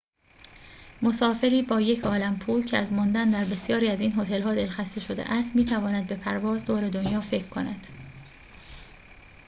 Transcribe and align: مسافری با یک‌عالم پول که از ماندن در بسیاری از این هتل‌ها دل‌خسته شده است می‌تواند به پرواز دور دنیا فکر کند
مسافری 1.01 1.61
با 1.61 1.81
یک‌عالم 1.81 2.37
پول 2.39 2.63
که 2.65 2.77
از 2.77 2.93
ماندن 2.93 3.29
در 3.29 3.45
بسیاری 3.45 3.89
از 3.89 4.01
این 4.01 4.13
هتل‌ها 4.19 4.55
دل‌خسته 4.55 4.99
شده 4.99 5.31
است 5.33 5.55
می‌تواند 5.55 6.07
به 6.07 6.15
پرواز 6.15 6.65
دور 6.65 6.89
دنیا 6.89 7.19
فکر 7.21 7.43
کند 7.47 7.87